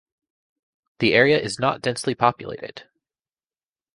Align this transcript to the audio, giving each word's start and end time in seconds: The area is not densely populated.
The 0.97 1.13
area 1.13 1.39
is 1.39 1.59
not 1.59 1.83
densely 1.83 2.15
populated. 2.15 2.87